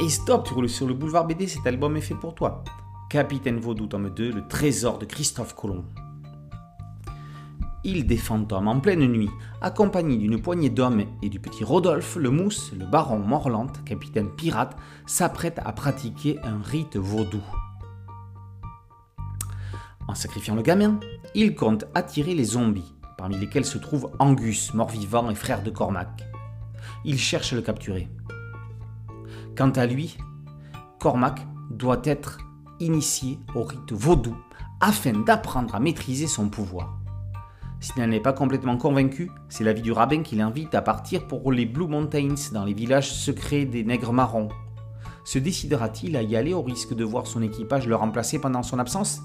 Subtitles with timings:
[0.00, 2.64] Et stop, tu roules sur le boulevard BD, cet album est fait pour toi.
[3.08, 5.84] Capitaine Vaudou, tome 2, le trésor de Christophe Colomb.
[7.84, 9.30] Il défend Tom en pleine nuit,
[9.60, 14.76] accompagné d'une poignée d'hommes et du petit Rodolphe, le mousse, le baron Morlante, capitaine pirate,
[15.06, 17.42] s'apprête à pratiquer un rite vaudou.
[20.08, 20.98] En sacrifiant le gamin,
[21.36, 26.24] il compte attirer les zombies, parmi lesquels se trouve Angus, mort-vivant et frère de Cormac.
[27.04, 28.08] Il cherche à le capturer.
[29.56, 30.16] Quant à lui,
[30.98, 32.38] Cormac doit être
[32.80, 34.36] initié au rite vaudou
[34.80, 36.98] afin d'apprendre à maîtriser son pouvoir.
[37.78, 41.52] S'il n'en est pas complètement convaincu, c'est l'avis du rabbin qui l'invite à partir pour
[41.52, 44.48] les Blue Mountains dans les villages secrets des nègres marrons.
[45.24, 48.78] Se décidera-t-il à y aller au risque de voir son équipage le remplacer pendant son
[48.78, 49.20] absence?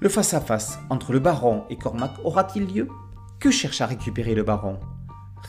[0.00, 2.88] Le face-à-face entre le baron et Cormac aura-t-il lieu?
[3.40, 4.80] Que cherche à récupérer le baron?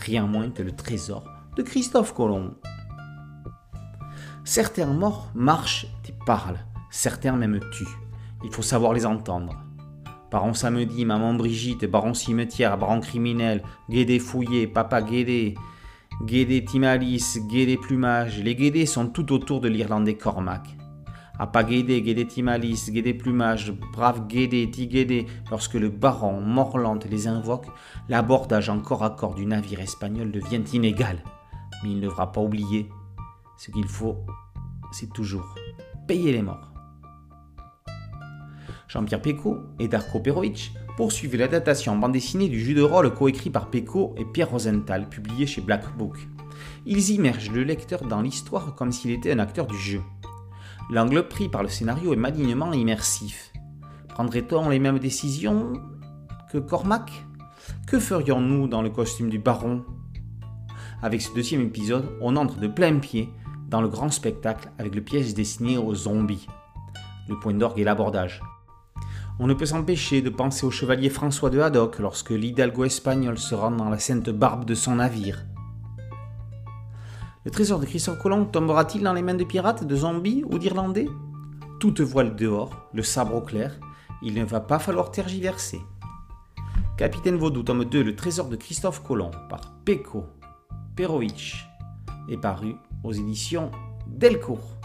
[0.02, 1.24] Rien moins que le trésor
[1.56, 2.56] de Christophe Colomb.
[4.46, 6.60] Certains morts marchent et parlent,
[6.92, 7.98] certains même tuent.
[8.44, 9.64] Il faut savoir les entendre.
[10.32, 15.56] Baron Samedi, Maman Brigitte, Baron Cimetière, Baron Criminel, Guédé Fouillé, Papa Guédé,
[16.26, 18.44] Guédé Timalis, Guédé Plumage.
[18.44, 20.68] Les Guédés sont tout autour de l'Irlandais Cormac.
[21.40, 27.68] Apa Guédé, Guédé Timalis, Guédé Plumage, Brave Guédé, Tigédé, lorsque le baron Morlante les invoque,
[28.10, 31.24] l'abordage en corps à corps du navire espagnol devient inégal.
[31.82, 32.90] Mais il ne devra pas oublier
[33.58, 34.18] ce qu'il faut,
[34.92, 35.56] c'est toujours
[36.08, 36.74] payer les morts.
[38.88, 43.50] Jean-Pierre Pecot et Darko Perovic poursuivent l'adaptation en bande dessinée du jeu de rôle coécrit
[43.50, 46.28] par Pecot et Pierre Rosenthal, publié chez Black Book.
[46.86, 50.02] Ils immergent le lecteur dans l'histoire comme s'il était un acteur du jeu.
[50.92, 53.52] L'angle pris par le scénario est malignement immersif.
[54.10, 55.74] Prendrait-on les mêmes décisions
[56.52, 57.26] que Cormac?
[57.88, 59.84] Que ferions-nous dans le costume du baron?
[61.02, 63.30] Avec ce deuxième épisode, on entre de plein pied
[63.82, 66.48] le grand spectacle avec le piège destiné aux zombies.
[67.28, 68.42] Le point d'orgue est l'abordage.
[69.40, 73.56] On ne peut s'empêcher de penser au chevalier François de Haddock lorsque l'hidalgo espagnol se
[73.56, 75.46] rend dans la sainte barbe de son navire.
[77.46, 81.10] Le trésor de Christophe Colomb tombera-t-il dans les mains de pirates, de zombies ou d'Irlandais?
[81.80, 83.80] Toute voile dehors, le sabre au clair,
[84.22, 85.82] il ne va pas falloir tergiverser.
[86.96, 90.26] Capitaine Vaudou, tome 2, Le trésor de Christophe Colomb, par Peko
[90.96, 91.56] Perovic,
[92.30, 93.72] est paru aux éditions
[94.08, 94.78] Delcourt.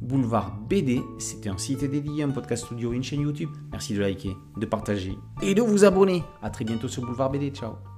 [0.00, 3.50] Boulevard BD, c'était un site dédié, un podcast studio, une chaîne YouTube.
[3.70, 6.24] Merci de liker, de partager et de vous abonner.
[6.42, 7.50] A très bientôt sur Boulevard BD.
[7.50, 7.91] Ciao